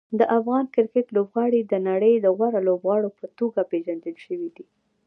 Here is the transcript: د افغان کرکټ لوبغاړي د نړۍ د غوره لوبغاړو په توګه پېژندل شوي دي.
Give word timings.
د 0.19 0.21
افغان 0.37 0.65
کرکټ 0.75 1.07
لوبغاړي 1.15 1.61
د 1.65 1.73
نړۍ 1.89 2.13
د 2.19 2.27
غوره 2.37 2.61
لوبغاړو 2.67 3.09
په 3.19 3.25
توګه 3.39 3.61
پېژندل 3.71 4.15
شوي 4.25 4.49
دي. 4.55 4.65